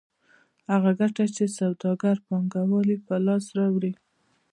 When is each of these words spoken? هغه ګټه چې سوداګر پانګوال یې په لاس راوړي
هغه 0.71 0.91
ګټه 0.99 1.25
چې 1.35 1.43
سوداګر 1.57 2.15
پانګوال 2.27 2.87
یې 2.93 2.97
په 3.07 3.15
لاس 3.25 3.45
راوړي 3.57 3.93